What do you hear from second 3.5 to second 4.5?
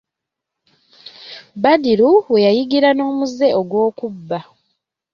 ogw'okubba.